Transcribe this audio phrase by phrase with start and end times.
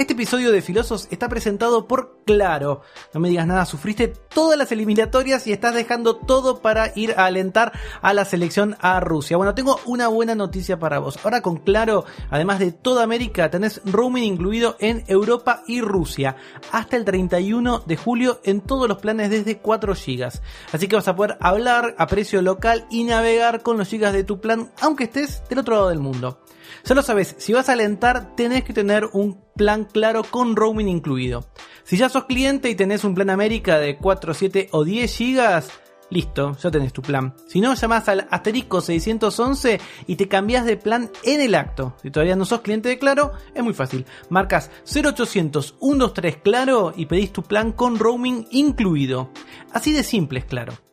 [0.00, 2.80] Este episodio de Filosos está presentado por Claro.
[3.12, 7.26] No me digas nada, sufriste todas las eliminatorias y estás dejando todo para ir a
[7.26, 9.36] alentar a la selección a Rusia.
[9.36, 11.18] Bueno, tengo una buena noticia para vos.
[11.22, 16.34] Ahora con Claro, además de toda América, tenés roaming incluido en Europa y Rusia
[16.72, 20.30] hasta el 31 de julio en todos los planes desde 4 GB.
[20.72, 24.24] Así que vas a poder hablar a precio local y navegar con los gigas de
[24.24, 26.40] tu plan aunque estés del otro lado del mundo.
[26.82, 31.46] Solo sabes, si vas a alentar, tenés que tener un plan claro con roaming incluido.
[31.84, 35.70] Si ya sos cliente y tenés un plan América de 4, 7 o 10 gigas,
[36.10, 37.34] listo, ya tenés tu plan.
[37.46, 41.96] Si no, llamás al asterisco 611 y te cambias de plan en el acto.
[42.02, 44.04] Si todavía no sos cliente de Claro, es muy fácil.
[44.28, 49.30] Marcas 0800 123 Claro y pedís tu plan con roaming incluido.
[49.72, 50.89] Así de simple es Claro.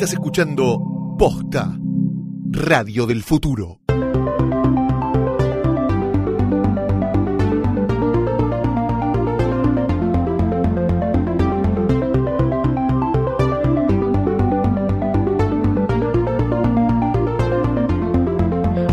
[0.00, 0.80] Estás escuchando
[1.18, 1.76] Posta,
[2.48, 3.80] Radio del Futuro.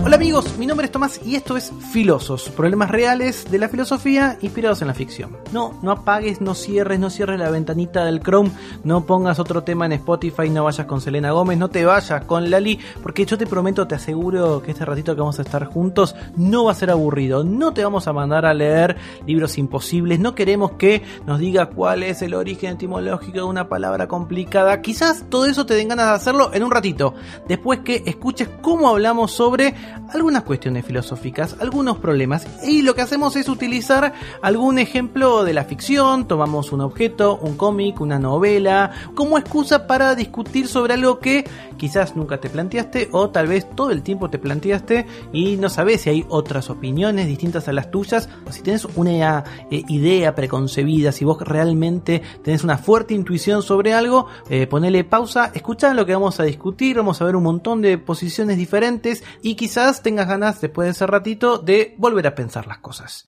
[0.03, 4.37] Hola amigos, mi nombre es Tomás y esto es Filosos, problemas reales de la filosofía
[4.41, 5.37] inspirados en la ficción.
[5.51, 8.49] No, no apagues, no cierres, no cierres la ventanita del Chrome,
[8.83, 12.49] no pongas otro tema en Spotify, no vayas con Selena Gómez, no te vayas con
[12.49, 16.15] Lali, porque yo te prometo, te aseguro que este ratito que vamos a estar juntos
[16.35, 17.43] no va a ser aburrido.
[17.43, 18.97] No te vamos a mandar a leer
[19.27, 24.07] libros imposibles, no queremos que nos diga cuál es el origen etimológico de una palabra
[24.07, 24.81] complicada.
[24.81, 27.13] Quizás todo eso te den ganas de hacerlo en un ratito,
[27.47, 29.75] después que escuches cómo hablamos sobre
[30.13, 35.65] algunas cuestiones filosóficas, algunos problemas, y lo que hacemos es utilizar algún ejemplo de la
[35.65, 41.45] ficción, tomamos un objeto, un cómic, una novela, como excusa para discutir sobre algo que
[41.77, 46.01] quizás nunca te planteaste o tal vez todo el tiempo te planteaste y no sabes
[46.01, 51.11] si hay otras opiniones distintas a las tuyas o si tienes una eh, idea preconcebida,
[51.11, 56.13] si vos realmente tenés una fuerte intuición sobre algo, eh, ponele pausa, escucha lo que
[56.13, 60.36] vamos a discutir, vamos a ver un montón de posiciones diferentes y quizás tengas ganas
[60.39, 63.25] después de ese ratito de volver a pensar las cosas.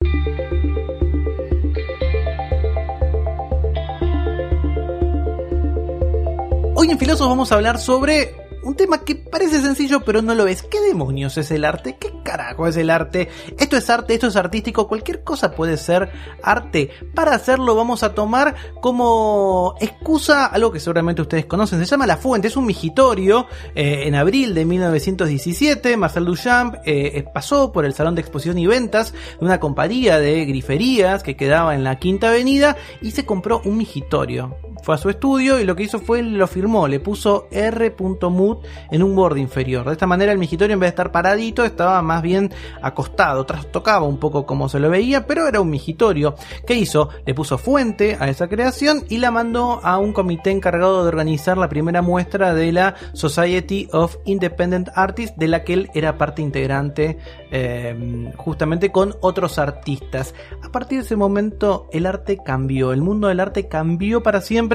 [6.76, 10.48] Hoy en Filosos vamos a hablar sobre un tema que parece sencillo pero no lo
[10.48, 10.64] es.
[10.64, 11.98] ¿Qué demonios es el arte?
[12.00, 13.30] ¿Qué carajo es el arte?
[13.58, 16.10] Esto es arte, esto es artístico, cualquier cosa puede ser
[16.44, 16.90] arte.
[17.14, 21.80] Para hacerlo vamos a tomar como excusa algo que seguramente ustedes conocen.
[21.80, 23.48] Se llama La Fuente, es un migitorio.
[23.76, 28.68] Eh, en abril de 1917 Marcel Duchamp eh, pasó por el Salón de Exposición y
[28.68, 33.62] Ventas de una compañía de griferías que quedaba en la Quinta Avenida y se compró
[33.66, 37.48] un migitorio fue a su estudio y lo que hizo fue lo firmó, le puso
[37.52, 38.58] R.mood
[38.92, 39.86] en un borde inferior.
[39.86, 42.52] De esta manera el migitorio en vez de estar paradito estaba más bien
[42.82, 46.36] acostado, trastocaba un poco como se lo veía, pero era un migitorio.
[46.66, 47.10] ¿Qué hizo?
[47.26, 51.58] Le puso fuente a esa creación y la mandó a un comité encargado de organizar
[51.58, 56.42] la primera muestra de la Society of Independent Artists, de la que él era parte
[56.42, 57.18] integrante
[57.52, 60.34] eh, justamente con otros artistas.
[60.64, 64.69] A partir de ese momento el arte cambió, el mundo del arte cambió para siempre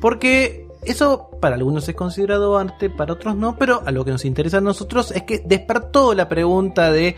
[0.00, 4.24] porque eso para algunos es considerado arte, para otros no, pero a lo que nos
[4.24, 7.16] interesa a nosotros es que despertó la pregunta de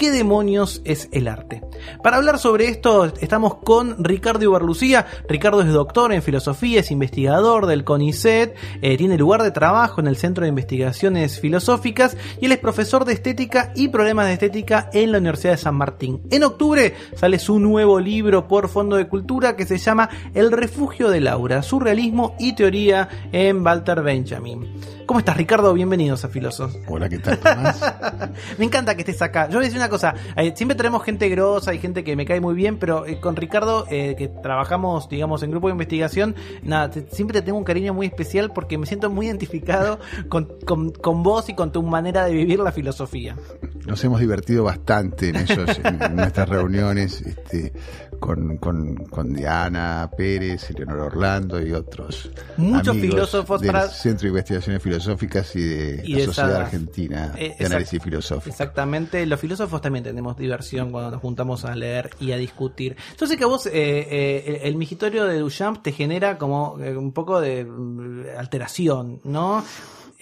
[0.00, 1.60] ¿Qué demonios es el arte?
[2.02, 5.06] Para hablar sobre esto estamos con Ricardo Ibarlucía.
[5.28, 10.06] Ricardo es doctor en filosofía, es investigador del CONICET, eh, tiene lugar de trabajo en
[10.06, 14.88] el Centro de Investigaciones Filosóficas y él es profesor de estética y problemas de estética
[14.94, 16.22] en la Universidad de San Martín.
[16.30, 21.10] En octubre sale su nuevo libro por Fondo de Cultura que se llama El refugio
[21.10, 24.66] de Laura, surrealismo y teoría en Walter Benjamin.
[25.10, 25.74] ¿Cómo estás, Ricardo?
[25.74, 26.78] Bienvenidos a Filosos.
[26.86, 27.80] Hola, ¿qué tal, Tomás?
[28.58, 29.48] me encanta que estés acá.
[29.48, 30.14] Yo voy a decir una cosa.
[30.36, 33.36] Eh, siempre tenemos gente grosa y gente que me cae muy bien, pero eh, con
[33.36, 37.92] Ricardo, eh, que trabajamos, digamos, en grupo de investigación, nada, siempre te tengo un cariño
[37.92, 42.24] muy especial porque me siento muy identificado con, con, con, vos y con tu manera
[42.24, 43.36] de vivir la filosofía.
[43.86, 47.72] Nos hemos divertido bastante en, esos, en nuestras reuniones este,
[48.20, 52.30] con, con, con, Diana Pérez, Eleonora Orlando y otros.
[52.56, 57.56] Muchos filósofos del Centro de Investigaciones Filosóficas y de y la Sociedad esa- Argentina Eh,
[57.58, 58.50] de Análisis Filosófico.
[58.50, 62.96] Exactamente, los filósofos también tenemos diversión cuando nos juntamos a leer y a discutir.
[63.18, 66.78] Yo sé que a vos eh, eh, el, el migitorio de Duchamp te genera como
[66.80, 69.64] eh, un poco de mm, alteración, ¿no?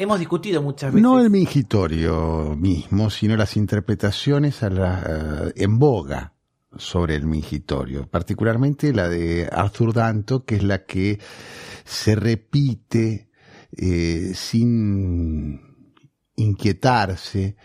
[0.00, 1.02] Hemos discutido muchas veces.
[1.02, 5.02] No el mingitorio mismo, sino las interpretaciones a la,
[5.48, 6.34] eh, en boga
[6.76, 11.18] sobre el mingitorio, particularmente la de Arthur Danto, que es la que
[11.84, 13.28] se repite
[13.76, 15.60] eh, sin
[16.36, 17.56] inquietarse,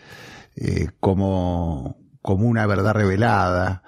[0.56, 3.84] eh, como, como una verdad revelada,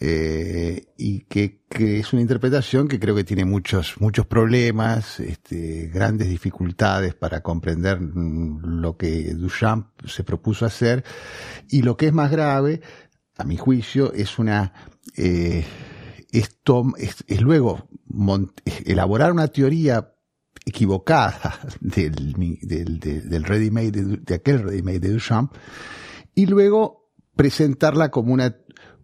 [0.00, 6.28] eh, y que, es una interpretación que creo que tiene muchos, muchos problemas, este, grandes
[6.28, 11.04] dificultades para comprender lo que Duchamp se propuso hacer,
[11.70, 12.82] y lo que es más grave,
[13.38, 14.74] a mi juicio, es una,
[15.16, 15.64] eh,
[16.32, 16.58] es,
[17.26, 17.88] es, luego
[18.84, 20.12] elaborar una teoría
[20.66, 25.54] equivocada del, del, del ready-made, de, de, aquel ready-made de Duchamp,
[26.34, 28.54] y luego presentarla como una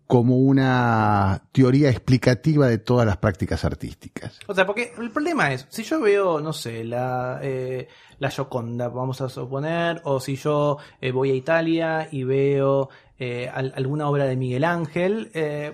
[0.06, 4.38] como una teoría explicativa de todas las prácticas artísticas.
[4.46, 8.88] O sea, porque el problema es, si yo veo, no sé, la, eh, la Gioconda,
[8.88, 14.24] vamos a suponer, o si yo eh, voy a Italia y veo eh, alguna obra
[14.24, 15.72] de Miguel Ángel, eh,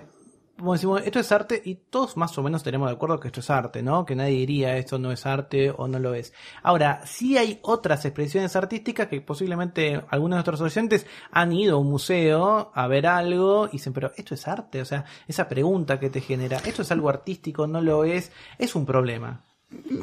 [0.61, 3.39] como decimos, esto es arte y todos más o menos tenemos de acuerdo que esto
[3.39, 4.05] es arte, ¿no?
[4.05, 6.33] Que nadie diría esto no es arte o no lo es.
[6.61, 11.79] Ahora, sí hay otras expresiones artísticas que posiblemente algunos de nuestros oyentes han ido a
[11.79, 15.99] un museo a ver algo y dicen, pero esto es arte, o sea, esa pregunta
[15.99, 19.43] que te genera, esto es algo artístico, no lo es, es un problema.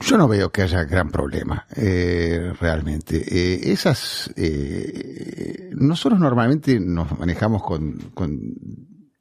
[0.00, 3.18] Yo no veo que haya gran problema, eh, realmente.
[3.18, 8.54] Eh, esas, eh, nosotros normalmente nos manejamos con, con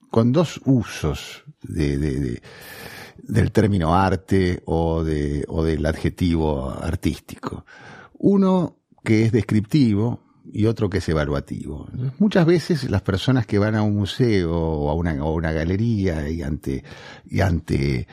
[0.09, 2.41] con dos usos de, de,
[3.23, 7.65] del término arte o, de, o del adjetivo artístico.
[8.13, 10.21] Uno que es descriptivo
[10.51, 11.87] y otro que es evaluativo.
[12.19, 16.83] Muchas veces las personas que van a un museo o a una, galería y ante,
[17.25, 18.07] y ante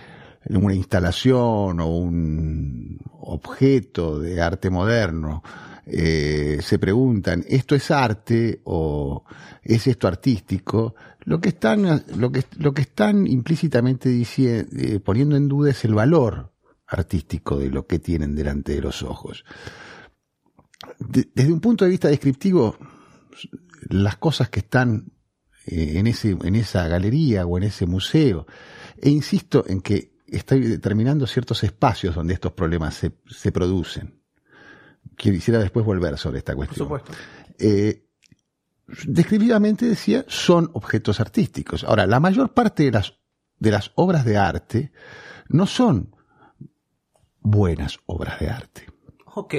[0.50, 5.42] una instalación o un objeto de arte moderno,
[5.86, 9.24] eh, se preguntan, ¿esto es arte o
[9.62, 10.94] es esto artístico?
[11.24, 15.84] Lo que están, lo que, lo que están implícitamente diciendo, eh, poniendo en duda es
[15.84, 16.52] el valor
[16.86, 19.44] artístico de lo que tienen delante de los ojos.
[20.98, 22.76] desde un punto de vista descriptivo,
[23.88, 25.12] las cosas que están
[25.66, 28.46] eh, en, ese, en esa galería o en ese museo,
[29.00, 34.20] e insisto en que estoy determinando ciertos espacios donde estos problemas se, se producen.
[35.16, 36.88] Quisiera después volver sobre esta cuestión.
[36.88, 37.22] Por supuesto.
[37.58, 38.04] Eh,
[39.06, 41.84] descriptivamente decía, son objetos artísticos.
[41.84, 43.14] Ahora, la mayor parte de las,
[43.58, 44.92] de las obras de arte
[45.48, 46.14] no son
[47.40, 48.86] buenas obras de arte.
[49.34, 49.54] Ok.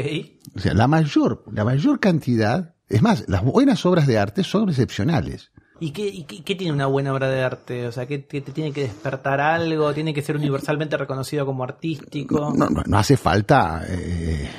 [0.56, 4.70] O sea, la mayor, la mayor cantidad, es más, las buenas obras de arte son
[4.70, 5.52] excepcionales.
[5.80, 7.88] ¿Y qué, y qué, tiene una buena obra de arte?
[7.88, 9.94] O sea, ¿qué, te tiene que despertar algo?
[9.94, 12.54] ¿Tiene que ser universalmente reconocido como artístico?
[12.56, 14.50] No, no, no hace falta eh,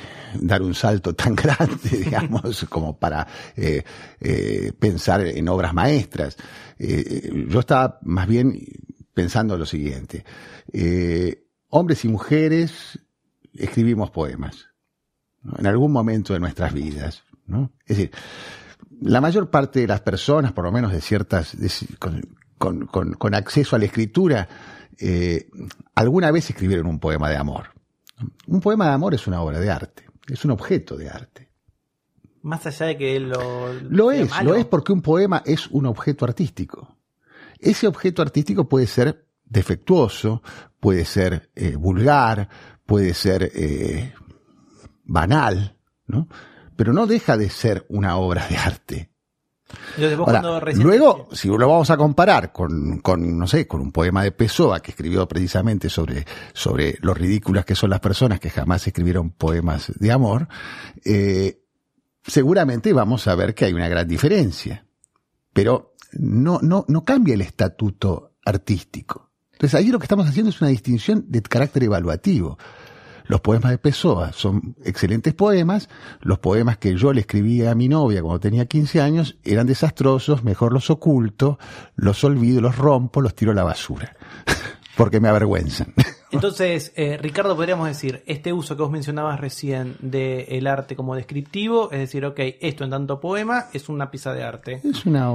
[0.41, 3.83] dar un salto tan grande, digamos, como para eh,
[4.19, 6.37] eh, pensar en obras maestras.
[6.79, 8.59] Eh, yo estaba más bien
[9.13, 10.23] pensando lo siguiente.
[11.69, 12.99] hombres y mujeres
[13.53, 14.67] escribimos poemas
[15.57, 17.23] en algún momento de nuestras vidas.
[17.47, 17.71] ¿no?
[17.85, 18.11] Es decir,
[19.01, 21.55] la mayor parte de las personas, por lo menos de ciertas,
[22.57, 24.47] con, acceso a la escritura,
[25.95, 27.77] alguna vez escribieron un poema de amor.
[28.47, 30.06] Un poema de amor es una obra de arte.
[30.27, 31.49] Es un objeto de arte.
[32.41, 33.73] Más allá de que lo...
[33.73, 36.97] Lo es, lo es porque un poema es un objeto artístico.
[37.59, 40.41] Ese objeto artístico puede ser defectuoso,
[40.79, 42.49] puede ser eh, vulgar,
[42.85, 44.13] puede ser eh,
[45.03, 46.27] banal, ¿no?
[46.75, 49.11] Pero no deja de ser una obra de arte.
[50.75, 54.81] Luego, si lo vamos a comparar con, con, no sé, con un poema de Pessoa
[54.81, 59.91] que escribió precisamente sobre, sobre lo ridículas que son las personas que jamás escribieron poemas
[59.95, 60.47] de amor,
[61.03, 61.61] eh,
[62.25, 64.85] seguramente vamos a ver que hay una gran diferencia.
[65.53, 69.31] Pero no, no, no cambia el estatuto artístico.
[69.53, 72.57] Entonces ahí lo que estamos haciendo es una distinción de carácter evaluativo.
[73.27, 75.89] Los poemas de Pessoa son excelentes poemas.
[76.21, 80.43] Los poemas que yo le escribía a mi novia cuando tenía 15 años eran desastrosos,
[80.43, 81.59] mejor los oculto,
[81.95, 84.15] los olvido, los rompo, los tiro a la basura.
[84.97, 85.93] Porque me avergüenzan.
[86.31, 91.89] Entonces, eh, Ricardo, podríamos decir, este uso que vos mencionabas recién del arte como descriptivo,
[91.91, 94.81] es decir, ok, esto en tanto poema es una pieza de arte.
[94.83, 95.31] Es una...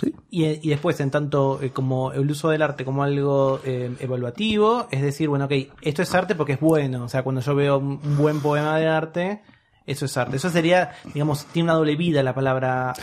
[0.00, 0.14] ¿sí?
[0.30, 5.02] Y, después, en tanto eh, como el uso del arte como algo eh, evaluativo, es
[5.02, 7.04] decir, bueno, ok, esto es arte porque es bueno.
[7.04, 9.42] O sea, cuando yo veo un buen poema de arte,
[9.84, 10.36] eso es arte.
[10.36, 12.94] Eso sería, digamos, tiene una doble vida la palabra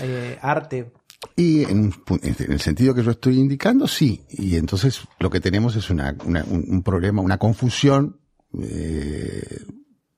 [0.41, 0.93] arte.
[1.35, 4.23] Y en, el sentido que yo estoy indicando, sí.
[4.29, 8.19] Y entonces lo que tenemos es una, un, problema, una confusión
[8.59, 9.61] eh,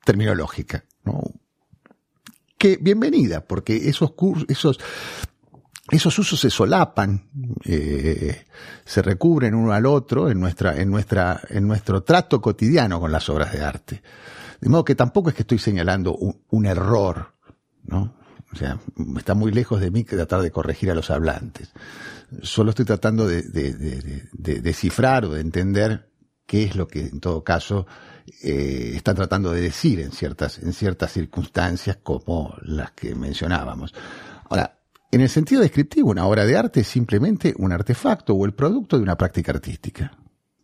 [0.04, 1.22] terminológica, ¿no?
[2.58, 4.14] Que bienvenida, porque esos
[4.50, 4.80] esos,
[5.90, 7.30] esos usos se solapan,
[7.64, 8.46] eh,
[8.84, 13.30] se recubren uno al otro en nuestra, en nuestra, en nuestro trato cotidiano con las
[13.30, 14.02] obras de arte.
[14.60, 17.34] De modo que tampoco es que estoy señalando un, un error,
[17.84, 18.19] ¿no?
[18.52, 18.80] O sea,
[19.18, 21.72] está muy lejos de mí tratar de corregir a los hablantes.
[22.42, 26.10] Solo estoy tratando de, de, de, de descifrar o de entender
[26.46, 27.86] qué es lo que en todo caso
[28.42, 33.94] eh, están tratando de decir en ciertas, en ciertas circunstancias como las que mencionábamos.
[34.50, 34.80] Ahora,
[35.12, 38.98] en el sentido descriptivo, una obra de arte es simplemente un artefacto o el producto
[38.98, 40.18] de una práctica artística.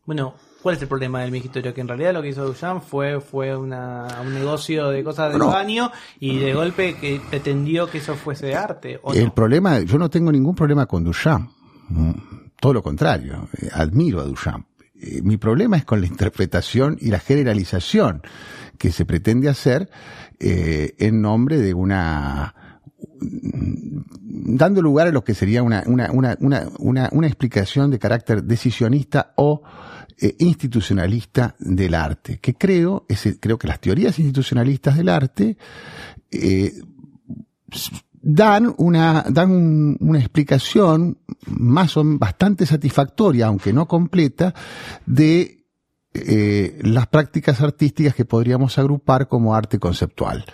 [0.05, 0.35] Bueno,
[0.65, 1.75] ¿cuál es el problema del migitorio?
[1.75, 5.37] Que en realidad lo que hizo Duchamp fue, fue una, un negocio de cosas de
[5.37, 5.51] No.
[5.51, 8.99] baño y de golpe que pretendió que eso fuese arte.
[9.03, 9.35] ¿o El no?
[9.35, 11.51] problema, yo no tengo ningún problema con Duchamp.
[11.89, 12.11] Mm,
[12.59, 14.65] Todo lo contrario, eh, admiro a Duchamp.
[14.99, 18.23] Eh, Mi problema es con la interpretación y la generalización
[18.79, 19.87] que se pretende hacer
[20.39, 22.55] eh, en nombre de una
[23.21, 26.35] dando lugar a lo que sería una, una, una,
[26.79, 29.61] una, una explicación de carácter decisionista o
[30.21, 35.57] eh, institucionalista del arte, que creo, ese, creo que las teorías institucionalistas del arte
[36.31, 36.73] eh,
[38.21, 41.17] dan una, dan un- una explicación
[41.47, 44.53] más o bastante satisfactoria, aunque no completa,
[45.05, 45.65] de
[46.13, 50.45] eh, las prácticas artísticas que podríamos agrupar como arte conceptual.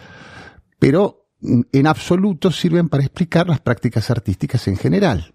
[0.79, 5.33] Pero mm, en absoluto sirven para explicar las prácticas artísticas en general.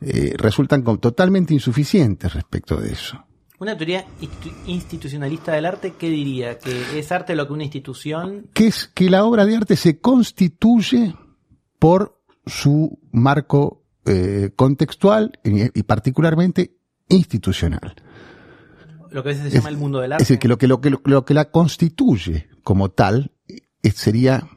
[0.00, 3.22] Eh, resultan totalmente insuficientes respecto de eso.
[3.60, 4.06] Una teoría
[4.66, 6.58] institucionalista del arte, ¿qué diría?
[6.58, 10.00] ¿Que es arte lo que una institución que es que la obra de arte se
[10.00, 11.14] constituye
[11.78, 16.78] por su marco eh, contextual y, y particularmente
[17.10, 17.96] institucional.
[19.10, 20.22] lo que a veces se llama el mundo del arte?
[20.22, 24.48] Es decir, que lo que, lo que, lo que la constituye como tal eh, sería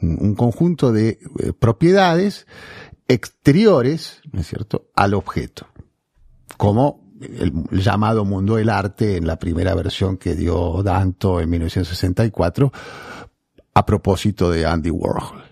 [0.00, 2.46] un un conjunto de eh, propiedades
[3.08, 5.66] exteriores, ¿no es cierto?, al objeto.
[6.56, 12.72] Como el, llamado mundo del arte en la primera versión que dio Danto en 1964
[13.74, 15.42] a propósito de Andy Warhol.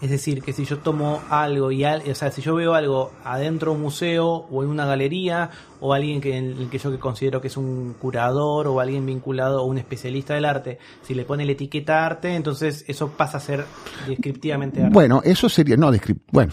[0.00, 3.10] Es decir, que si yo tomo algo y al- o sea, si yo veo algo
[3.24, 6.92] adentro de un museo o en una galería o alguien que, en el que yo
[6.92, 11.14] que considero que es un curador o alguien vinculado o un especialista del arte, si
[11.14, 13.64] le pone la etiqueta arte, entonces eso pasa a ser
[14.06, 14.94] descriptivamente arte.
[14.94, 15.90] Bueno, eso sería, no,
[16.30, 16.52] bueno,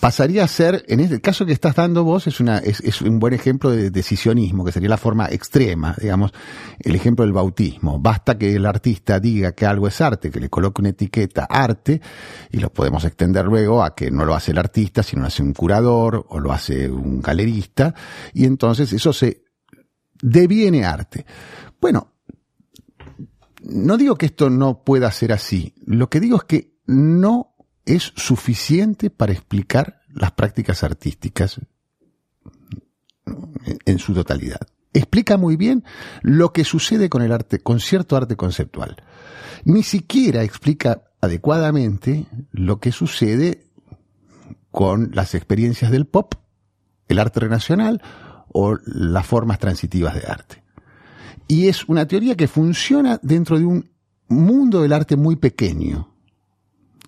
[0.00, 3.32] pasaría a ser, en este caso que estás dando vos, es una, es, un buen
[3.32, 6.32] ejemplo de decisionismo, que sería la forma extrema, digamos,
[6.80, 7.98] el ejemplo del bautismo.
[8.00, 12.00] Basta que el artista diga que algo es arte, que le coloque una etiqueta arte,
[12.50, 15.42] y lo podemos extender luego a que no lo hace el artista, sino lo hace
[15.42, 17.94] un curador, o lo hace un galerista,
[18.32, 19.44] y entonces eso se
[20.20, 21.24] deviene arte.
[21.80, 22.12] Bueno,
[23.62, 25.74] no digo que esto no pueda ser así.
[25.86, 27.53] Lo que digo es que no
[27.86, 31.60] es suficiente para explicar las prácticas artísticas
[33.86, 34.60] en- su totalidad.
[34.92, 35.84] Explica muy bien
[36.22, 38.96] lo que sucede con el arte, con cierto arte conceptual.
[39.64, 43.66] Ni siquiera explica adecuadamente lo que sucede
[44.70, 46.34] con las experiencias del pop,
[47.08, 48.02] el arte renacional
[48.52, 50.62] o las formas transitivas de arte.
[51.48, 53.90] Y es una teoría que funciona dentro de un
[54.28, 56.14] mundo del arte muy pequeño,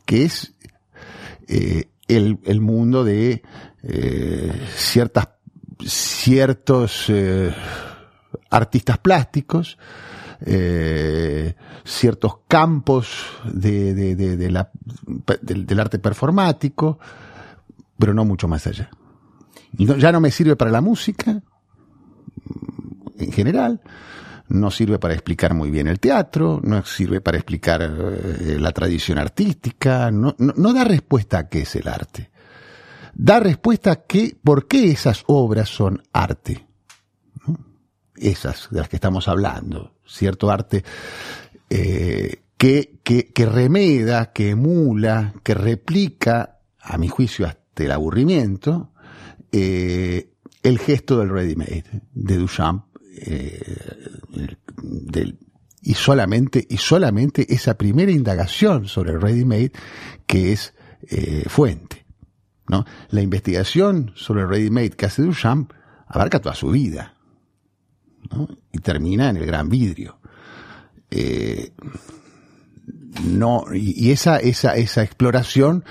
[0.05, 0.55] que es
[1.49, 3.43] eh, el, mundo de
[3.83, 5.29] eh, ciertas,
[5.85, 7.53] ciertos eh,
[8.51, 9.79] artistas plásticos,
[11.85, 13.09] ciertos campos
[13.53, 16.99] de, del arte performático,
[17.99, 18.91] pero no mucho más allá.
[19.79, 21.43] No- ya no me sirve para la música,
[23.19, 23.81] en general,
[24.49, 29.19] no sirve para explicar muy bien el teatro, no sirve para explicar eh, la tradición
[29.19, 32.31] artística, no, no, no da respuesta a qué es el arte.
[33.15, 36.67] Da respuesta a qué, por qué esas obras son arte.
[38.15, 39.95] Esas de las que estamos hablando.
[40.07, 40.85] Cierto arte
[41.69, 48.93] eh, que, que, que remeda, que emula, que replica, a mi juicio hasta el aburrimiento,
[49.51, 50.31] eh,
[50.63, 52.85] el gesto del ready-made de Duchamp
[53.17, 54.57] eh,
[55.83, 59.73] y solamente y solamente esa primera indagación sobre el ready-made
[60.27, 60.75] que es
[61.09, 62.05] eh, fuente
[62.69, 62.85] ¿no?
[63.11, 65.73] la investigación sobre el ready-made que hace Duchamp
[66.07, 67.15] abarca toda su vida
[68.31, 68.49] ¿no?
[68.73, 70.19] y termina en el gran vidrio
[71.11, 71.71] Eh,
[73.25, 75.85] no y, y esa esa esa exploración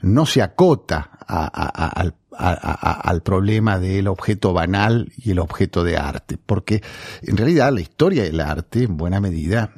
[0.00, 5.84] no se acota a- a- a- al, al problema del objeto banal y el objeto
[5.84, 6.82] de arte, porque
[7.22, 9.72] en realidad la historia del arte, en buena medida,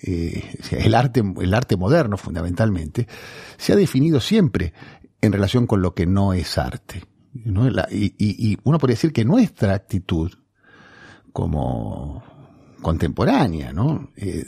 [0.00, 3.06] eh, el arte, el arte moderno fundamentalmente,
[3.56, 4.72] se ha definido siempre
[5.20, 7.04] en relación con lo que no es arte.
[7.34, 10.30] y uno podría decir que nuestra actitud
[11.32, 12.22] como,
[12.84, 14.10] contemporánea, ¿no?
[14.14, 14.44] Eh,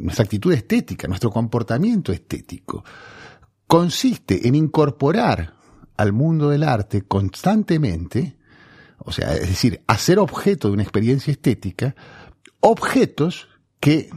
[0.00, 2.84] nuestra actitud estética, nuestro comportamiento estético,
[3.66, 5.54] consiste en incorporar
[5.96, 8.36] al mundo del arte constantemente,
[8.98, 11.94] o sea, es decir, hacer objeto de una experiencia estética,
[12.60, 13.48] objetos
[13.80, 14.10] que,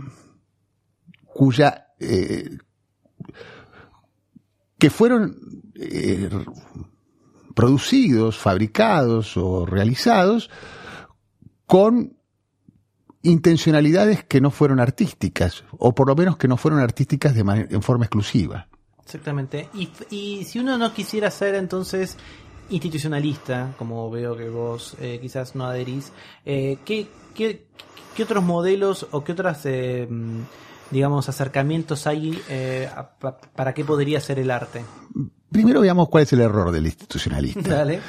[1.26, 2.58] cuya, eh,
[4.78, 5.38] que fueron
[5.76, 6.30] eh,
[7.56, 10.50] producidos, fabricados o realizados
[11.66, 12.18] con
[13.22, 17.82] intencionalidades que no fueron artísticas, o por lo menos que no fueron artísticas de en
[17.82, 18.69] forma exclusiva.
[19.10, 19.70] Exactamente.
[19.74, 22.16] Y, y, si uno no quisiera ser entonces
[22.70, 26.12] institucionalista, como veo que vos eh, quizás no adherís,
[26.46, 27.66] eh, ¿qué, qué,
[28.16, 30.08] qué, otros modelos o qué otros, eh,
[30.92, 32.88] digamos, acercamientos hay eh,
[33.56, 34.86] para qué podría ser el arte?
[35.52, 37.78] Primero veamos cuál es el error del institucionalista.
[37.78, 38.02] Dale.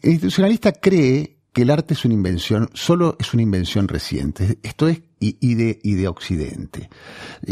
[0.00, 4.58] El institucionalista cree que el arte es una invención, solo es una invención reciente.
[4.62, 6.90] Esto es y, de, Occidente.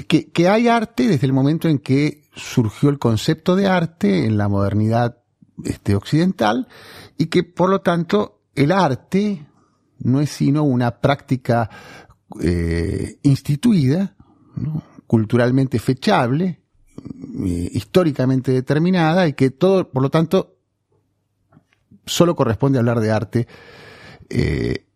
[0.06, 4.36] Que, que hay arte desde el momento en que surgió el concepto de arte en
[4.36, 5.18] la modernidad
[5.64, 6.68] este, occidental
[7.16, 9.46] y que por lo tanto el arte
[10.00, 11.70] no es sino una práctica
[12.42, 14.16] eh, instituida,
[15.06, 16.60] culturalmente fechable,
[17.46, 20.56] eh, históricamente determinada y que todo, por lo tanto,
[22.04, 23.48] solo corresponde hablar de arte
[24.28, 24.86] eh,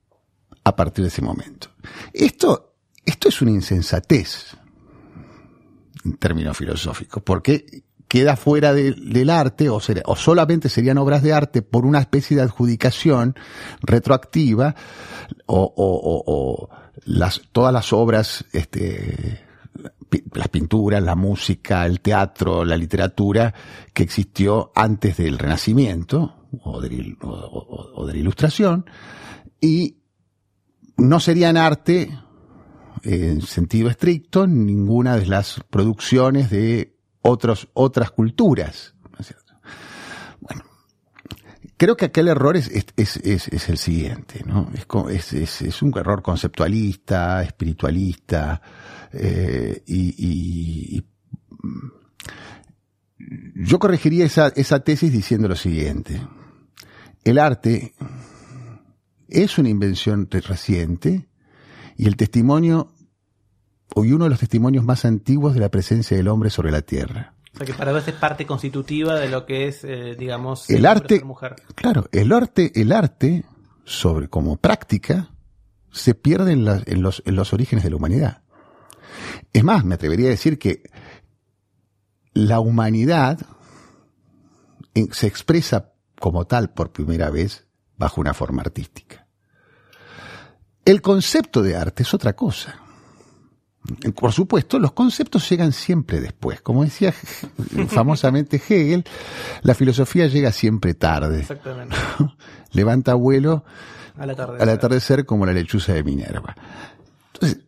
[0.64, 1.70] a partir de ese momento.
[2.12, 4.56] Esto, esto es una insensatez
[6.04, 11.62] en términos filosóficos, porque queda fuera del arte o, o solamente serían obras de arte
[11.62, 13.36] por una especie de adjudicación
[13.82, 14.74] retroactiva
[15.46, 16.70] o,
[17.04, 19.46] las, todas las obras este,
[20.32, 23.54] las pinturas, la música, el teatro, la literatura
[23.92, 28.86] que existió antes del Renacimiento o, de la Ilustración
[29.60, 29.96] y
[30.98, 32.10] no serían arte
[33.02, 38.94] en sentido estricto ninguna de las producciones de otras culturas.
[40.40, 40.62] Bueno,
[41.76, 44.70] creo que aquel error es, es, es, es el siguiente, ¿no?
[45.08, 48.60] Es, un error conceptualista, espiritualista,
[49.12, 51.04] eh, y,
[53.54, 56.20] yo corregiría esa, esa tesis diciendo lo siguiente.
[57.24, 57.94] El arte
[59.28, 61.28] es una invención reciente
[61.96, 62.92] y el testimonio,
[63.94, 67.34] hoy uno de los testimonios más antiguos de la presencia del hombre sobre la tierra.
[67.54, 70.86] O sea que para vos es parte constitutiva de lo que es, eh, digamos, el
[70.86, 71.22] arte.
[71.74, 73.44] Claro, el arte, el arte
[73.84, 75.30] sobre como práctica
[75.90, 78.42] se pierde en, en, los, en los orígenes de la humanidad.
[79.52, 80.82] Es más, me atrevería a decir que
[82.32, 83.40] la humanidad
[85.10, 89.17] se expresa como tal por primera vez bajo una forma artística.
[90.88, 92.80] El concepto de arte es otra cosa.
[94.14, 96.62] Por supuesto, los conceptos llegan siempre después.
[96.62, 97.12] Como decía
[97.88, 99.04] famosamente Hegel,
[99.60, 101.40] la filosofía llega siempre tarde.
[101.40, 101.94] Exactamente.
[102.72, 103.64] Levanta vuelo
[104.16, 104.62] al atardecer.
[104.62, 106.56] al atardecer como la lechuza de Minerva.
[107.34, 107.58] Entonces,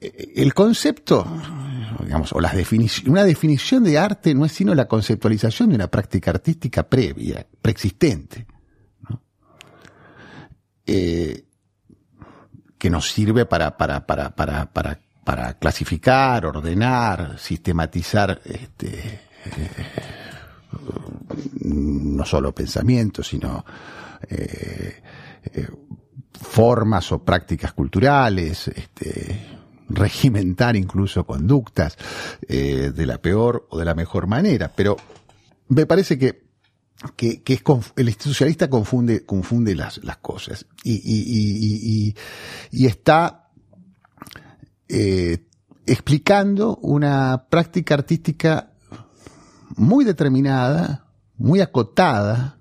[0.00, 1.24] el concepto,
[2.02, 5.88] digamos, o las definiciones, una definición de arte no es sino la conceptualización de una
[5.88, 8.48] práctica artística previa, preexistente,
[10.86, 11.45] eh,
[12.78, 19.70] que nos sirve para, para, para, para, para, para clasificar, ordenar, sistematizar este, eh,
[21.64, 23.64] no solo pensamientos, sino
[24.28, 25.00] eh,
[26.32, 29.56] formas o prácticas culturales, este,
[29.88, 31.96] regimentar incluso conductas
[32.48, 34.70] eh, de la peor o de la mejor manera.
[34.74, 34.96] Pero
[35.68, 36.45] me parece que,
[37.16, 37.62] que, que es,
[37.96, 42.14] el institucionalista confunde, confunde las, las cosas y, y, y,
[42.70, 43.50] y está
[44.88, 45.46] eh,
[45.86, 48.72] explicando una práctica artística
[49.76, 51.06] muy determinada,
[51.36, 52.58] muy acotada,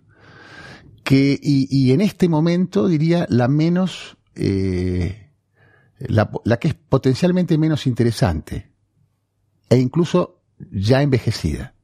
[1.04, 5.32] que, y, en este momento diría la menos eh,
[6.00, 8.72] la, la que es potencialmente menos interesante
[9.70, 11.75] e incluso ya envejecida.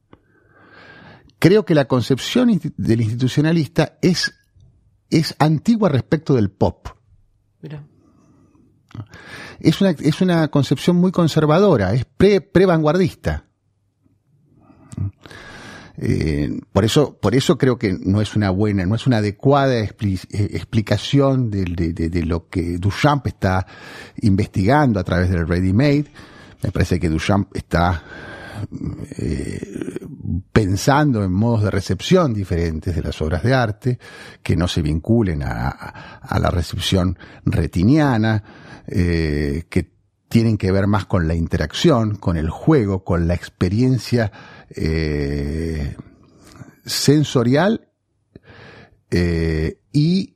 [1.42, 4.32] Creo que la concepción del institucionalista es,
[5.10, 6.90] es antigua respecto del pop.
[7.64, 7.84] Mira.
[9.60, 13.46] Es una, es una concepción muy conservadora, es pre, pre-vanguardista.
[15.98, 19.80] Eh, por eso, por eso creo que no es una buena, no es una adecuada
[19.80, 19.90] eh,
[20.30, 23.66] explicación de, de, lo que Duchamp está
[24.22, 26.06] investigando a través del ready made.
[26.62, 28.04] Me parece que Duchamp está
[29.18, 30.00] eh,
[30.52, 34.00] pensando en modos de recepción diferentes de las obras de arte,
[34.44, 38.44] que no se vinculen a, la recepción retiniana,
[38.88, 39.92] eh, que
[40.30, 44.32] tienen que ver más con la interacción, con el juego, con la experiencia
[44.70, 45.96] eh,
[46.86, 47.90] sensorial
[49.92, 50.36] y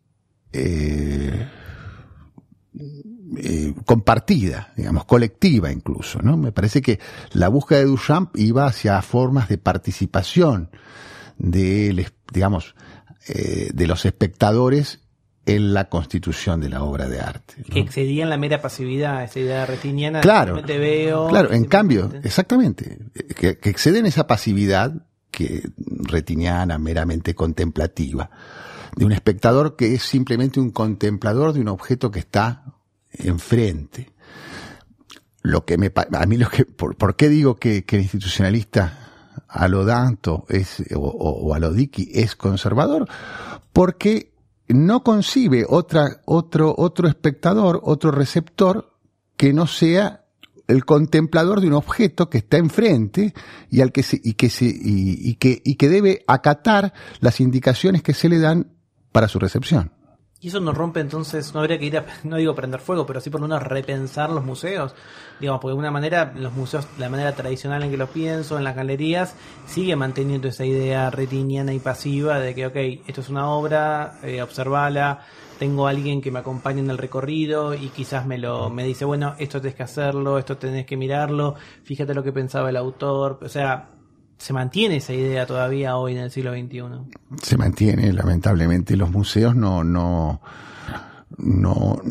[3.86, 6.38] compartida, digamos, colectiva incluso, ¿no?
[6.38, 7.00] Me parece que
[7.32, 10.70] la búsqueda de Duchamp iba hacia formas de participación
[11.38, 12.76] de, digamos,
[13.28, 15.00] eh, de los espectadores
[15.46, 17.56] en la constitución de la obra de arte.
[17.72, 20.22] Que excedían la mera pasividad, esa idea retiniana.
[20.22, 22.98] Claro, veo, claro, en cambio, exactamente,
[23.36, 24.94] que, que exceden esa pasividad
[25.30, 28.32] que retiniana, meramente contemplativa,
[28.96, 32.64] de un espectador que es simplemente un contemplador de un objeto que está
[33.20, 34.14] enfrente.
[35.42, 39.00] Lo que me, a mí lo que, por, qué digo que, que el institucionalista
[39.48, 43.08] a lo Danto es, o, o a lo Dicky es conservador?
[43.72, 44.34] Porque
[44.68, 48.94] no concibe otra, otro, otro espectador, otro receptor
[49.38, 50.26] que no sea
[50.68, 53.34] el contemplador de un objeto que está enfrente
[53.70, 58.02] y al que se, y que se, y, que, y que debe acatar las indicaciones
[58.02, 58.72] que se le dan
[59.12, 59.92] para su recepción.
[60.42, 63.22] Y eso nos rompe entonces, no habría que ir a, no digo prender fuego, pero
[63.22, 64.94] sí por lo menos repensar los museos.
[65.40, 68.64] Digamos, porque de alguna manera los museos, la manera tradicional en que los pienso, en
[68.64, 72.76] las galerías, sigue manteniendo esa idea retiniana y pasiva de que, ok,
[73.08, 75.22] esto es una obra, eh, observala,
[75.58, 79.06] tengo a alguien que me acompañe en el recorrido y quizás me lo me dice,
[79.06, 83.40] bueno, esto tenés que hacerlo, esto tenés que mirarlo, fíjate lo que pensaba el autor,
[83.42, 83.95] o sea,
[84.38, 86.82] se mantiene esa idea todavía hoy en el siglo XXI.
[87.42, 88.98] Se mantiene, lamentablemente.
[88.98, 90.42] Los museos no, no,
[91.38, 92.02] no,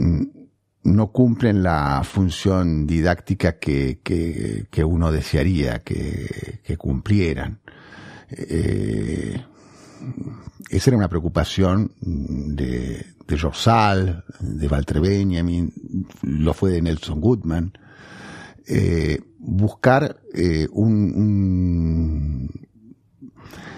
[0.82, 7.60] no cumplen la función didáctica que, que, uno desearía que, que cumplieran.
[8.30, 9.44] Eh,
[10.70, 15.72] esa era una preocupación de, de Rosal, de Walter Benjamin,
[16.22, 17.72] lo fue de Nelson Goodman.
[18.66, 22.50] Eh, buscar eh, un,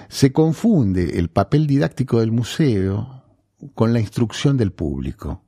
[0.09, 3.24] Se confunde el papel didáctico del museo
[3.74, 5.42] con la instrucción del público.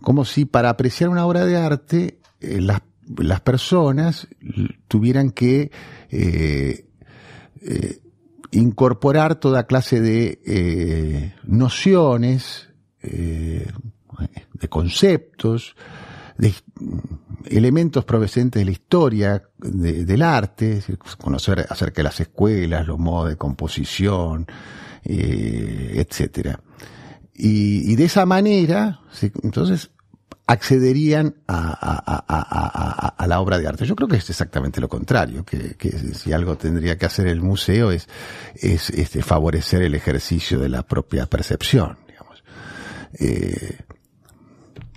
[0.00, 2.82] Como si para apreciar una obra de arte eh, las,
[3.16, 4.28] las, personas
[4.88, 5.70] tuvieran que
[6.10, 6.86] eh,
[8.52, 12.68] incorporar toda clase de nociones,
[13.02, 15.76] de conceptos,
[16.38, 16.54] de
[17.46, 20.82] elementos provenientes de la historia del arte,
[21.18, 24.46] conocer acerca de las escuelas, los modos de composición,
[25.04, 26.60] eh, etcétera.
[27.34, 29.00] Y, de esa manera,
[29.42, 29.90] entonces,
[30.46, 33.84] accederían a, la obra de arte.
[33.84, 35.76] Yo creo que es exactamente lo contrario, que,
[36.14, 38.08] si algo tendría que hacer el museo es,
[38.54, 42.42] es este, favorecer el ejercicio de la propia percepción, digamos.
[43.18, 43.80] Eh,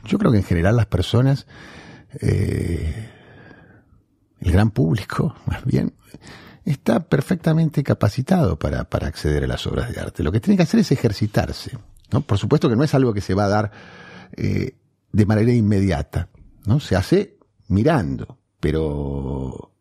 [0.09, 1.45] yo creo que en general las personas
[2.19, 3.09] eh,
[4.39, 5.93] el gran público, más bien,
[6.65, 10.23] está perfectamente capacitado para, para acceder a las obras de arte.
[10.23, 11.77] Lo que tiene que hacer es ejercitarse.
[12.11, 12.21] ¿no?
[12.21, 13.71] Por supuesto que no es algo que se va a dar
[14.35, 14.75] eh,
[15.11, 16.29] de manera inmediata.
[16.65, 16.79] ¿no?
[16.79, 19.71] Se hace mirando, pero,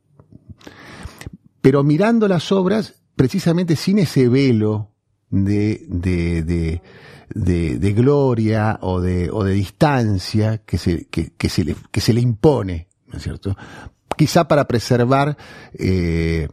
[1.61, 4.93] pero mirando las obras precisamente sin ese velo
[5.31, 6.83] de, de, de,
[7.35, 12.12] de, gloria o de, o de distancia que se, que, que, se le, que se
[12.12, 13.57] le impone, ¿no es cierto?
[14.17, 15.37] Quizá para preservar
[15.75, 16.49] eh,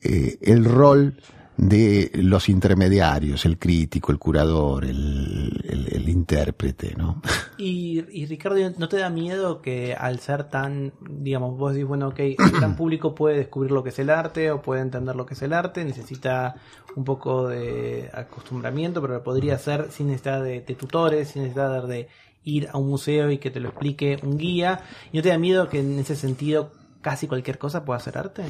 [0.00, 1.20] eh, el rol
[1.56, 7.22] de los intermediarios, el crítico, el curador, el, el, intérprete, ¿no?
[7.58, 12.08] Y, y, Ricardo, ¿no te da miedo que al ser tan, digamos, vos decís, bueno,
[12.08, 15.24] ok, el tan público puede descubrir lo que es el arte o puede entender lo
[15.24, 16.56] que es el arte, necesita
[16.94, 22.08] un poco de acostumbramiento, pero podría ser sin necesidad de, de tutores, sin necesidad de
[22.44, 24.82] ir a un museo y que te lo explique un guía.
[25.12, 28.44] ¿Y no te da miedo que en ese sentido casi cualquier cosa pueda ser arte?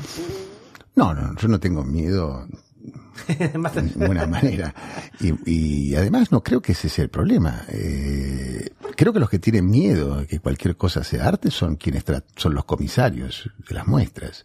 [0.97, 2.47] No, no, yo no tengo miedo
[3.29, 4.75] de ninguna manera.
[5.21, 7.65] Y, además no creo que ese sea el problema.
[7.69, 12.05] Eh, creo que los que tienen miedo de que cualquier cosa sea arte son quienes
[12.37, 14.45] son los comisarios de las muestras.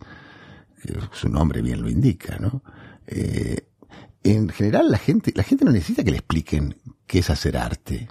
[1.12, 2.64] Su nombre bien lo indica, ¿no?
[3.08, 3.68] Eh,
[4.24, 6.76] en general la gente, la gente no necesita que le expliquen
[7.06, 8.08] qué es hacer arte.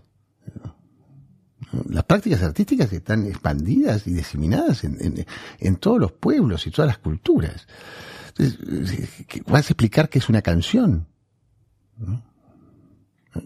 [1.88, 5.26] Las prácticas artísticas están expandidas y diseminadas en,
[5.58, 7.66] en todos los pueblos y todas las culturas.
[9.46, 11.06] ¿vas a explicar qué es una canción?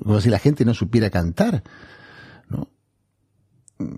[0.03, 1.63] Como si la gente no supiera cantar.
[2.49, 2.69] ¿no?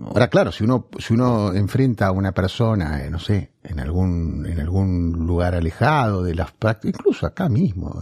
[0.06, 4.46] Ahora, claro, si uno, si uno enfrenta a una persona, eh, no sé, en algún,
[4.46, 8.00] en algún lugar alejado de las prácticas, incluso acá mismo,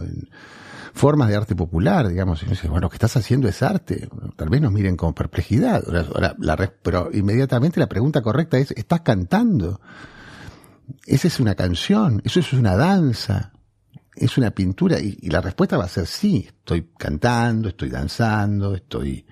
[0.95, 4.49] formas de arte popular, digamos, y dice, bueno, lo que estás haciendo es arte, tal
[4.49, 9.81] vez nos miren con perplejidad, ahora, la, pero inmediatamente la pregunta correcta es, ¿estás cantando?
[11.05, 13.51] Esa es una canción, eso es una danza,
[14.15, 18.73] es una pintura, y, y la respuesta va a ser sí, estoy cantando, estoy danzando,
[18.73, 19.25] estoy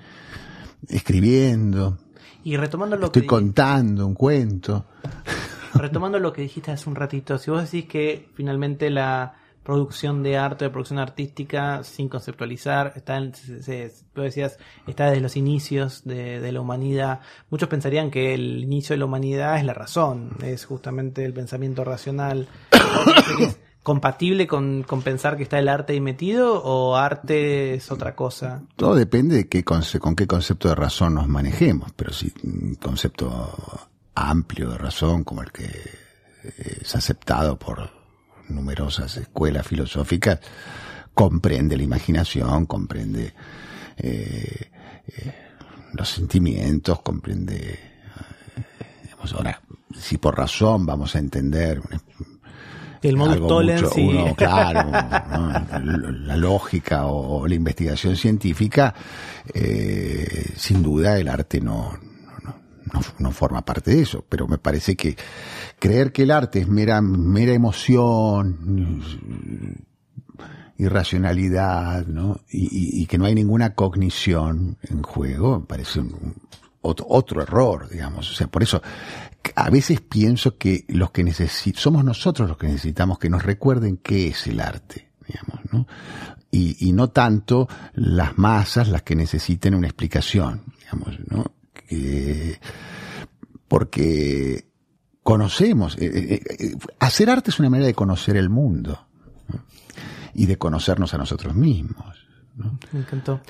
[0.89, 1.97] escribiendo,
[2.43, 4.86] y retomando lo estoy contando un cuento.
[5.76, 10.38] Retomando lo que dijiste hace un ratito, si vos decís que finalmente la producción de
[10.38, 13.34] arte, de producción artística, sin conceptualizar, está, en,
[14.15, 17.21] decías, está desde los inicios de, la humanidad.
[17.49, 21.84] Muchos pensarían que el inicio de la humanidad es la razón, es justamente el pensamiento
[21.84, 22.47] racional.
[23.39, 28.63] ¿Es compatible con, pensar que está el arte ahí metido o arte es otra cosa?
[28.76, 29.82] Todo depende de qué con
[30.15, 33.80] qué concepto de razón nos manejemos, pero si un concepto
[34.15, 35.69] amplio de razón como el que
[36.43, 38.03] es aceptado por
[38.54, 40.39] numerosas escuelas filosóficas,
[41.13, 43.34] comprende la imaginación, comprende
[43.98, 44.72] eh,
[45.08, 45.34] eh,
[45.94, 47.80] los sentimientos, comprende, eh,
[49.36, 49.62] ahora,
[49.96, 51.82] si por razón vamos a entender
[53.02, 54.89] el mucho, claro,
[55.82, 58.96] la lógica o, la investigación científica,
[60.56, 62.00] sin duda el arte no,
[63.19, 65.15] no, forma parte de eso, pero me parece que
[65.80, 68.58] creer que el arte es mera, mera emoción,
[70.78, 72.41] irracionalidad, ¿no?
[72.50, 76.02] Y, que no hay ninguna cognición en juego, parece
[76.82, 78.30] otro, error, digamos.
[78.32, 78.82] O sea, por eso
[79.56, 81.24] a veces pienso que los que
[81.76, 85.88] somos nosotros los que necesitamos que nos recuerden qué es el arte, digamos, ¿no?
[86.52, 91.46] Y, y no tanto las masas las que necesiten una explicación, digamos, ¿no?
[93.67, 94.65] Porque
[95.23, 99.08] conocemos, eh, eh, eh, hacer arte es una manera de conocer el mundo
[100.34, 102.27] y de conocernos a nosotros mismos.
[102.91, 103.41] Me encantó.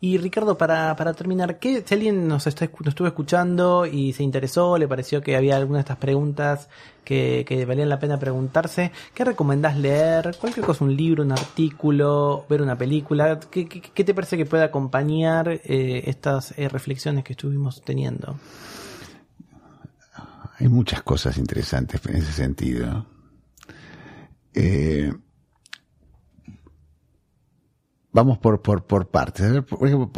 [0.00, 4.22] Y Ricardo, para, para terminar, ¿qué, si alguien nos, está, nos estuvo escuchando y se
[4.22, 6.68] interesó, le pareció que había alguna de estas preguntas
[7.04, 10.36] que, que valían la pena preguntarse, ¿qué recomendás leer?
[10.40, 14.62] Cualquier cosa, un libro, un artículo, ver una película, ¿qué, qué, te parece que puede
[14.62, 18.38] acompañar eh, estas eh, reflexiones que estuvimos teniendo?
[20.60, 23.06] Hay muchas cosas interesantes en ese sentido.
[24.54, 25.12] Eh,
[28.12, 29.62] vamos por, por, por partes.
[29.62, 30.10] Por ejemplo,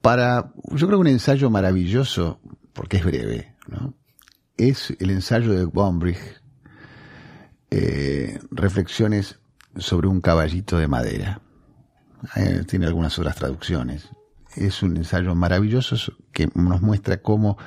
[0.00, 2.40] para, yo creo que un ensayo maravilloso,
[2.72, 3.94] porque es breve, ¿no?
[4.56, 6.18] es el ensayo de Gombrich,
[7.70, 9.38] eh, Reflexiones
[9.76, 11.42] sobre un caballito de madera.
[12.36, 14.08] Eh, tiene algunas otras traducciones.
[14.54, 15.96] Es un ensayo maravilloso
[16.32, 17.58] que nos muestra cómo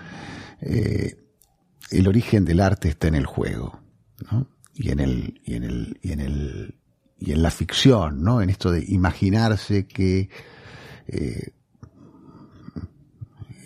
[0.62, 1.18] eh,
[1.92, 3.80] el origen del arte está en el juego,
[4.32, 4.48] ¿no?
[4.74, 6.79] Y en el, y en el, y en el,
[7.20, 8.42] y en la ficción, ¿no?
[8.42, 10.30] En esto de imaginarse que
[11.08, 11.54] eh,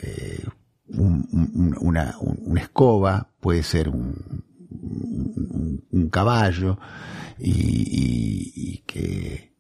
[0.02, 0.46] eh,
[0.88, 4.44] una, una, escoba puede ser un,
[5.92, 6.78] un, caballo
[7.40, 9.54] y, que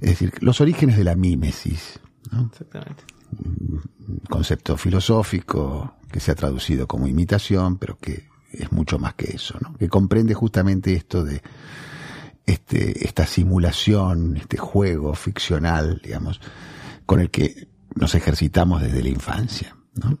[0.00, 2.00] es decir los orígenes de la mímesis
[2.32, 2.46] ¿no?
[2.46, 3.04] Exactamente.
[3.38, 9.36] un concepto filosófico que se ha traducido como imitación pero que es mucho más que
[9.36, 9.74] eso ¿no?
[9.74, 11.42] que comprende justamente esto de
[12.46, 16.40] este, esta simulación, este juego ficcional, digamos,
[17.06, 19.76] con el que nos ejercitamos desde la infancia.
[19.94, 20.18] ¿no?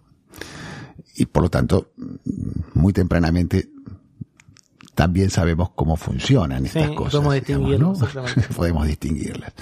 [1.16, 1.92] Y por lo tanto,
[2.74, 3.70] muy tempranamente
[4.94, 7.12] también sabemos cómo funcionan estas cosas.
[7.12, 7.98] Podemos distinguirlas.
[8.56, 9.52] podemos distinguirlas.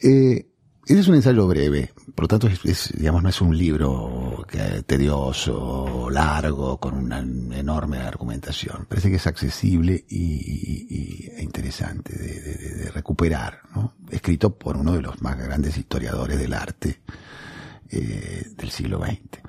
[0.00, 0.46] Eh,
[0.86, 4.23] ese es un ensayo breve, por lo tanto, es, digamos, no es un libro
[4.86, 8.86] tedioso, largo, con una enorme argumentación.
[8.88, 13.94] Parece que es accesible y, e interesante de, recuperar, ¿no?
[14.10, 17.00] Escrito por uno de los más grandes historiadores del arte
[17.90, 19.42] eh, del siglo XX.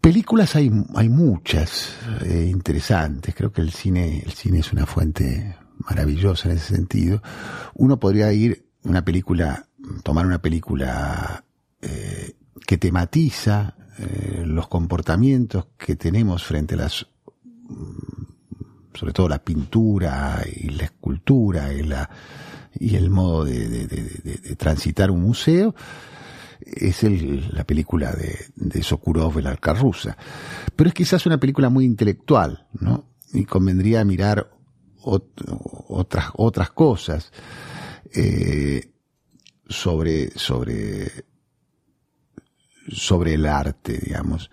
[0.00, 3.34] Películas hay, hay muchas eh, interesantes.
[3.34, 7.22] Creo que el cine, el cine es una fuente maravillosa en ese sentido.
[7.74, 9.68] Uno podría ir una película
[10.02, 11.44] tomar una película
[11.80, 12.34] eh,
[12.68, 17.06] que tematiza eh, los comportamientos que tenemos frente a las
[17.66, 22.10] mm, sobre todo la pintura y la escultura y, la,
[22.78, 23.86] y el modo de,
[24.58, 25.74] transitar un museo,
[26.60, 27.02] es
[27.54, 30.18] la película de, de Sokurov, El Alcarrusa.
[30.76, 33.06] Pero es quizás una película muy intelectual, ¿no?
[33.32, 34.50] Y convendría mirar
[35.00, 37.32] otras, otras cosas.
[38.12, 38.90] Eh,
[39.68, 41.24] sobre, sobre,
[42.90, 44.50] sobre el arte, digamos.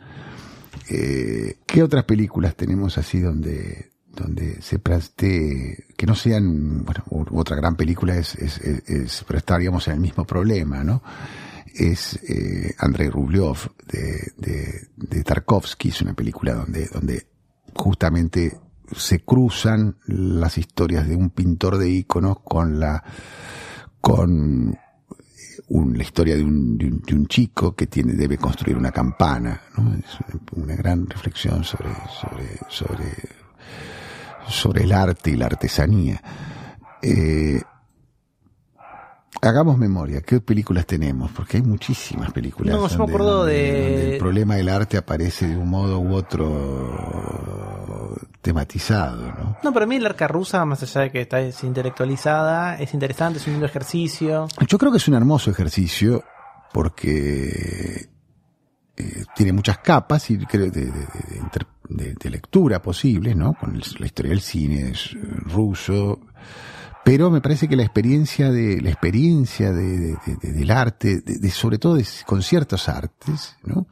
[0.89, 7.56] Eh, ¿Qué otras películas tenemos así donde, donde se plantee que no sean, bueno, otra
[7.56, 11.02] gran película es, es, es- es- pero estaríamos en el mismo problema, ¿no?
[11.74, 17.28] Es eh, Andrei Rublev de, de, de Tarkovsky, es una película donde, donde
[17.74, 18.58] justamente
[18.95, 23.04] se cruzan las historias de un pintor de íconos con la,
[24.00, 24.78] con
[25.69, 28.91] un- la historia de un, de un, de un chico que tiene, debe construir una
[28.91, 29.93] campana, ¿no?
[29.95, 30.17] Es
[30.53, 31.89] una gran reflexión sobre,
[32.21, 33.05] sobre, sobre,
[34.47, 36.21] sobre el arte y la artesanía.
[37.01, 37.61] Eh,
[39.41, 41.32] hagamos memoria, ¿qué películas tenemos?
[41.32, 42.76] Porque hay muchísimas películas.
[42.76, 46.00] No, yo me acuerdo donde- de- donde el problema del arte aparece de un modo
[46.00, 49.58] u otro tematizado, ¿no?
[49.63, 52.93] No, pero a mí el arca rusa, más allá de que está es intelectualizada, es
[52.93, 54.48] interesante, es un lindo ejercicio.
[54.67, 56.24] Yo creo que es un hermoso ejercicio
[56.74, 58.10] porque
[58.98, 63.54] eh, tiene muchas capas y creo de, de- de- inter- de- de lectura posibles, ¿no?
[63.54, 66.19] Con el- la historia del cine es, eh, ruso,
[67.05, 71.21] pero me parece que la experiencia de la experiencia de, de- de- de- del arte,
[71.21, 73.87] de, de- sobre todo de- con ciertos artes, ¿no?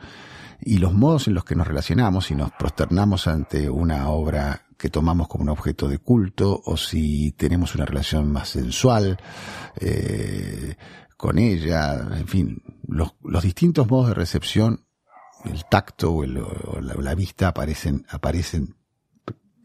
[0.66, 4.90] Y los modos en los que nos relacionamos y nos prosternamos ante una obra que
[4.90, 9.18] tomamos como un objeto de culto o si tenemos una relación más sensual
[9.80, 10.76] eh,
[11.18, 14.86] con ella, en fin, los, los distintos modos de recepción,
[15.46, 18.76] el tacto o, el- o la, o la vista aparecen, aparecen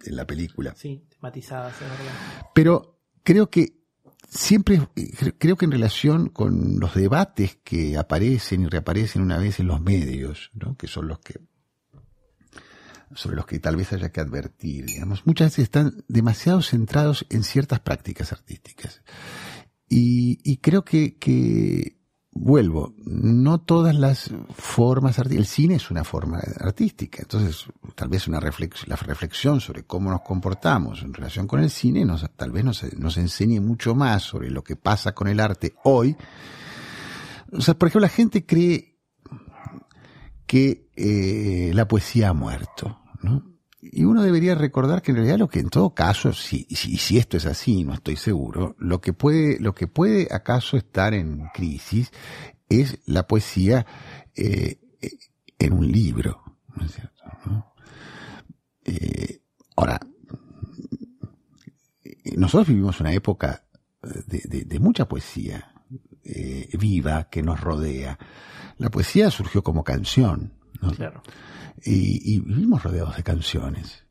[0.04, 0.74] en la película.
[0.76, 2.46] Sí, tematizadas, es verdad.
[2.54, 2.97] Pero
[3.28, 3.74] creo que
[4.26, 9.36] siempre, eh, cre- creo que en relación con los debates que aparecen y reaparecen una
[9.36, 11.34] vez en los medios, que son los que
[13.14, 17.42] sobre los que tal vez haya que advertir, digamos, muchas veces están demasiado centrados en
[17.42, 19.02] ciertas prácticas artísticas.
[19.90, 21.97] Y, y creo que, que,
[22.40, 28.28] vuelvo, no todas las formas artísticas, el cine es una forma artística, entonces tal vez
[28.28, 32.52] una reflex, la reflexión sobre cómo nos comportamos en relación con el cine nos, tal
[32.52, 36.16] vez nos, nos enseñe mucho más sobre lo que pasa con el arte hoy.
[37.52, 38.98] O sea, por ejemplo, la gente cree
[40.46, 43.57] que eh, la poesía ha muerto, ¿no?
[43.80, 47.16] Y uno debería recordar que en realidad lo que en todo caso, si, si, si
[47.18, 51.44] esto es así, no estoy seguro, lo que puede, lo que puede acaso estar en
[51.54, 52.10] crisis
[52.68, 53.86] es la poesía
[54.34, 55.10] eh, eh,
[55.60, 56.42] en un libro,
[56.74, 57.14] ¿no es cierto?
[58.84, 59.42] Eh,
[59.76, 60.00] ahora,
[62.36, 63.64] nosotros vivimos una época
[64.02, 65.72] eh, de, de- de mucha poesía
[66.24, 68.18] eh, viva que nos rodea.
[68.78, 70.90] La poesía surgió como canción, ¿no?
[70.92, 71.22] Claro.
[71.84, 74.04] Y, y vivimos rodeados de canciones.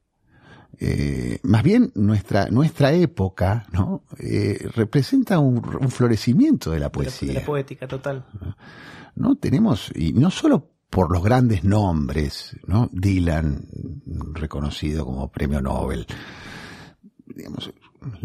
[0.80, 6.90] Eh, más bien nuestra nuestra época no Eh, representa un, un florecimiento de la De
[6.90, 7.28] la- poesía.
[7.34, 8.26] De la poética, total.
[9.16, 13.66] no tenemos y no solo por los grandes nombres no Dylan
[14.34, 16.06] reconocido como premio Nobel.
[17.26, 17.72] Digamos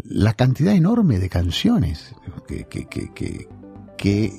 [0.03, 2.13] la cantidad enorme de canciones
[2.47, 2.87] que, que,
[3.97, 4.31] que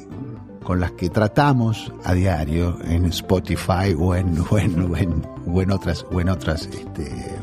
[0.64, 5.70] con las que tratamos a diario en Spotify o en, o en, o en, en
[5.70, 7.38] otras o en otras este,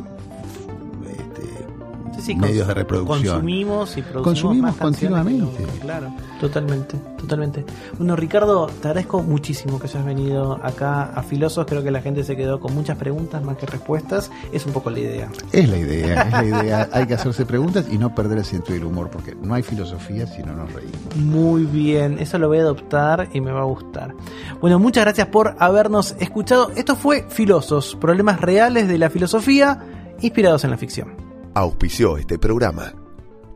[2.33, 3.35] Sí, medios de reproducción.
[3.35, 5.79] Consumimos y producimos Consumimos más canciones que continuamente.
[5.79, 7.65] Claro, totalmente, totalmente.
[7.97, 11.65] Bueno, Ricardo, te agradezco muchísimo que hayas venido acá a Filosos.
[11.65, 14.31] Creo que la gente se quedó con muchas preguntas más que respuestas.
[14.51, 15.29] Es un poco la idea.
[15.51, 16.89] Es la idea, es la idea.
[16.93, 20.27] Hay que hacerse preguntas y no perder el sentido del humor, porque no hay filosofía
[20.27, 21.15] si no nos reímos.
[21.15, 24.13] Muy bien, eso lo voy a adoptar y me va a gustar.
[24.59, 26.71] Bueno, muchas gracias por habernos escuchado.
[26.75, 29.79] Esto fue Filosos, problemas reales de la filosofía
[30.21, 31.30] inspirados en la ficción.
[31.53, 32.93] Auspició este programa.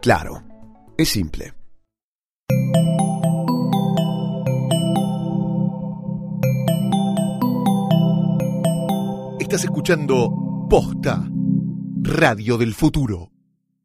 [0.01, 0.43] Claro,
[0.97, 1.53] es simple.
[9.39, 10.29] Estás escuchando
[10.69, 11.25] Posta,
[12.01, 13.35] Radio del Futuro.